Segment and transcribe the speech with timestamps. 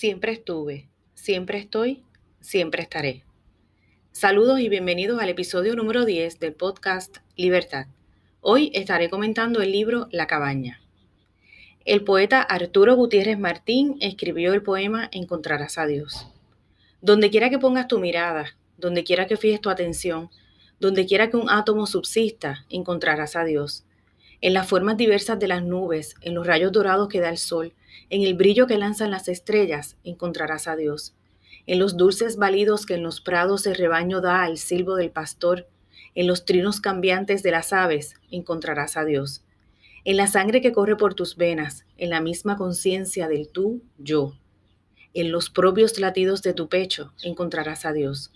[0.00, 2.02] Siempre estuve, siempre estoy,
[2.40, 3.22] siempre estaré.
[4.12, 7.84] Saludos y bienvenidos al episodio número 10 del podcast Libertad.
[8.40, 10.80] Hoy estaré comentando el libro La cabaña.
[11.84, 16.26] El poeta Arturo Gutiérrez Martín escribió el poema Encontrarás a Dios.
[17.02, 20.30] Donde quiera que pongas tu mirada, donde quiera que fijes tu atención,
[20.78, 23.84] donde quiera que un átomo subsista, encontrarás a Dios.
[24.42, 27.74] En las formas diversas de las nubes, en los rayos dorados que da el sol,
[28.08, 31.14] en el brillo que lanzan las estrellas encontrarás a Dios.
[31.66, 35.68] En los dulces balidos que en los prados el rebaño da al silbo del pastor,
[36.14, 39.44] en los trinos cambiantes de las aves encontrarás a Dios.
[40.04, 44.32] En la sangre que corre por tus venas, en la misma conciencia del tú, yo.
[45.12, 48.32] En los propios latidos de tu pecho encontrarás a Dios.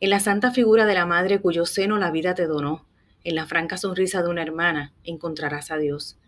[0.00, 2.87] En la santa figura de la madre cuyo seno la vida te donó,
[3.24, 6.18] en la franca sonrisa de una hermana encontrarás a Dios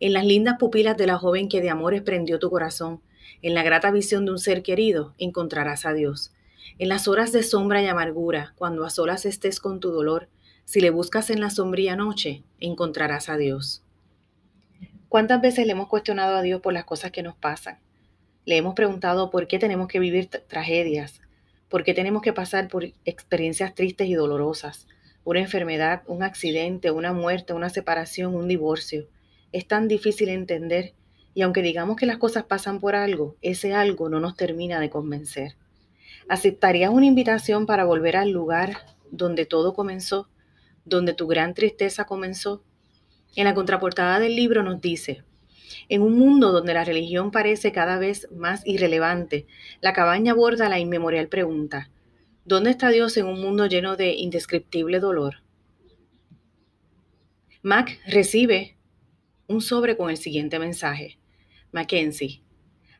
[0.00, 3.00] en las lindas pupilas de la joven que de amores prendió tu corazón,
[3.42, 6.32] en la grata visión de un ser querido, encontrarás a Dios.
[6.78, 10.28] En las horas de sombra y amargura, cuando a solas estés con tu dolor,
[10.64, 13.82] si le buscas en la sombría noche, encontrarás a Dios.
[15.08, 17.78] ¿Cuántas veces le hemos cuestionado a Dios por las cosas que nos pasan?
[18.44, 21.20] Le hemos preguntado por qué tenemos que vivir tragedias,
[21.68, 24.86] por qué tenemos que pasar por experiencias tristes y dolorosas,
[25.24, 29.08] una enfermedad, un accidente, una muerte, una separación, un divorcio
[29.54, 30.94] es tan difícil entender
[31.32, 34.90] y aunque digamos que las cosas pasan por algo, ese algo no nos termina de
[34.90, 35.54] convencer.
[36.28, 38.78] ¿Aceptarías una invitación para volver al lugar
[39.12, 40.28] donde todo comenzó,
[40.84, 42.64] donde tu gran tristeza comenzó?
[43.36, 45.22] En la contraportada del libro nos dice,
[45.88, 49.46] en un mundo donde la religión parece cada vez más irrelevante,
[49.80, 51.90] la cabaña aborda la inmemorial pregunta,
[52.44, 55.42] ¿dónde está Dios en un mundo lleno de indescriptible dolor?
[57.62, 58.76] Mac recibe
[59.46, 61.18] un sobre con el siguiente mensaje.
[61.72, 62.42] Mackenzie,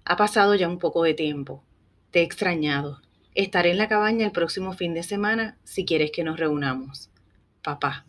[0.04, 1.64] ha pasado ya un poco de tiempo.
[2.10, 3.00] Te he extrañado.
[3.34, 7.10] Estaré en la cabaña el próximo fin de semana si quieres que nos reunamos.
[7.62, 8.06] Papá.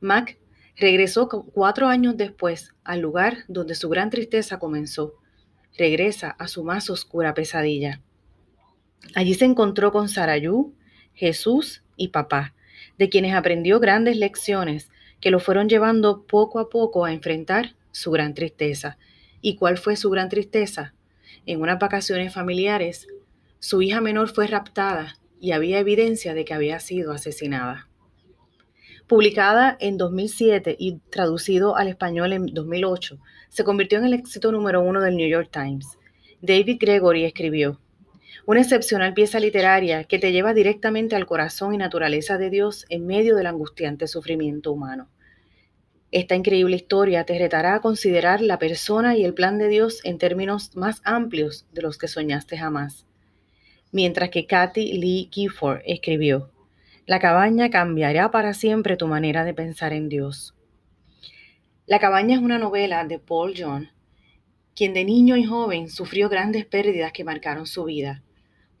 [0.00, 0.38] Mac
[0.76, 5.14] regresó cuatro años después al lugar donde su gran tristeza comenzó.
[5.76, 8.00] Regresa a su más oscura pesadilla.
[9.14, 10.74] Allí se encontró con Sarayú,
[11.14, 12.54] Jesús y papá,
[12.98, 18.10] de quienes aprendió grandes lecciones que lo fueron llevando poco a poco a enfrentar su
[18.10, 18.98] gran tristeza.
[19.40, 20.94] ¿Y cuál fue su gran tristeza?
[21.46, 23.08] En unas vacaciones familiares,
[23.58, 27.88] su hija menor fue raptada y había evidencia de que había sido asesinada.
[29.06, 34.82] Publicada en 2007 y traducido al español en 2008, se convirtió en el éxito número
[34.82, 35.98] uno del New York Times.
[36.42, 37.80] David Gregory escribió,
[38.48, 43.06] una excepcional pieza literaria que te lleva directamente al corazón y naturaleza de Dios en
[43.06, 45.10] medio del angustiante sufrimiento humano.
[46.12, 50.16] Esta increíble historia te retará a considerar la persona y el plan de Dios en
[50.16, 53.04] términos más amplios de los que soñaste jamás.
[53.92, 56.50] Mientras que Kathy Lee Gifford escribió,
[57.04, 60.54] La cabaña cambiará para siempre tu manera de pensar en Dios.
[61.84, 63.90] La cabaña es una novela de Paul John,
[64.74, 68.22] quien de niño y joven sufrió grandes pérdidas que marcaron su vida.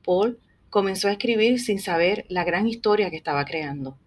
[0.04, 0.38] Paul
[0.70, 3.98] comenzó a escribir sin saber la gran historia que estaba creando.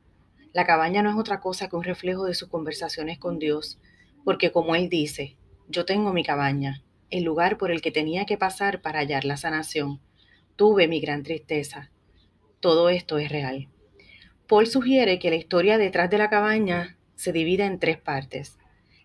[0.53, 3.79] La cabaña no es otra cosa que un reflejo de sus conversaciones con Dios,
[4.23, 5.37] porque como él dice,
[5.69, 9.37] yo tengo mi cabaña, el lugar por el que tenía que pasar para hallar la
[9.37, 9.99] sanación.
[10.55, 11.89] Tuve mi gran tristeza.
[12.59, 13.69] Todo esto es real.
[14.47, 18.57] Paul sugiere que la historia detrás de la cabaña se divida en tres partes.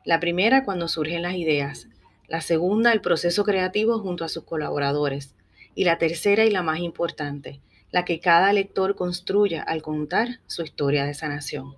[0.05, 1.89] La primera cuando surgen las ideas,
[2.29, 5.37] la segunda el proceso creativo junto a sus colaboradores
[5.77, 7.61] y la tercera y la más importante,
[7.93, 11.77] la que cada lector construya al contar su historia de sanación.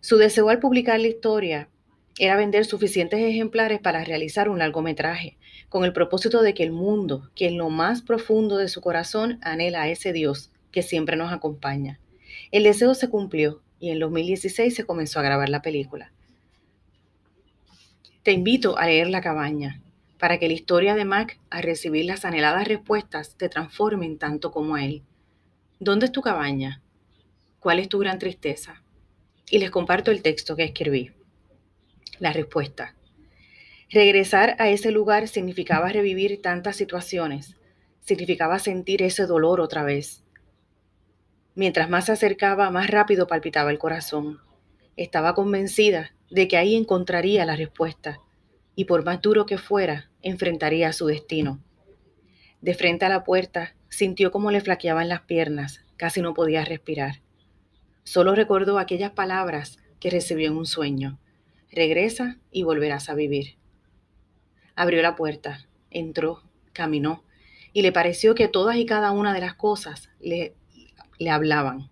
[0.00, 1.68] Su deseo al publicar la historia
[2.18, 5.36] era vender suficientes ejemplares para realizar un largometraje,
[5.68, 9.38] con el propósito de que el mundo, que en lo más profundo de su corazón
[9.42, 12.00] anhela a ese Dios que siempre nos acompaña.
[12.50, 16.12] El deseo se cumplió y en 2016 se comenzó a grabar la película.
[18.22, 19.80] Te invito a leer La cabaña,
[20.20, 24.76] para que la historia de Mac, al recibir las anheladas respuestas, te transformen tanto como
[24.76, 25.02] él.
[25.78, 26.82] ¿Dónde es tu cabaña?
[27.58, 28.82] ¿Cuál es tu gran tristeza?
[29.48, 31.12] Y les comparto el texto que escribí.
[32.18, 32.94] La respuesta.
[33.88, 37.56] Regresar a ese lugar significaba revivir tantas situaciones,
[38.02, 40.22] significaba sentir ese dolor otra vez.
[41.54, 44.38] Mientras más se acercaba, más rápido palpitaba el corazón.
[44.96, 48.20] Estaba convencida de que ahí encontraría la respuesta
[48.80, 51.62] y por más duro que fuera, enfrentaría su destino.
[52.62, 57.20] De frente a la puerta, sintió cómo le flaqueaban las piernas, casi no podía respirar.
[58.04, 61.18] Solo recordó aquellas palabras que recibió en un sueño.
[61.70, 63.56] Regresa y volverás a vivir.
[64.76, 66.42] Abrió la puerta, entró,
[66.72, 67.22] caminó,
[67.74, 70.54] y le pareció que todas y cada una de las cosas le
[71.28, 71.90] hablaban.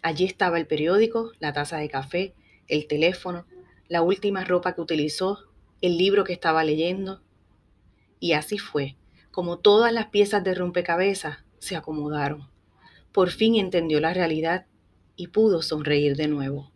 [0.00, 2.34] Allí estaba el periódico, la taza de café,
[2.68, 3.46] el teléfono,
[3.88, 5.49] la última ropa que utilizó,
[5.80, 7.22] el libro que estaba leyendo.
[8.18, 8.96] Y así fue,
[9.30, 12.48] como todas las piezas de rompecabezas se acomodaron.
[13.12, 14.66] Por fin entendió la realidad
[15.16, 16.70] y pudo sonreír de nuevo.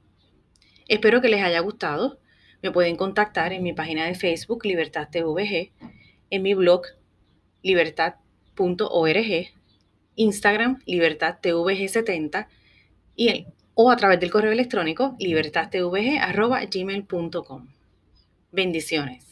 [0.89, 2.19] Espero que les haya gustado.
[2.63, 5.73] Me pueden contactar en mi página de Facebook Libertad TVG,
[6.31, 6.83] en mi blog
[7.63, 9.49] libertad.org,
[10.17, 12.47] Instagram Libertad TVG70
[13.17, 17.69] y o a través del correo electrónico libertadtvg.gmail.com.
[18.55, 19.25] Bendiciones.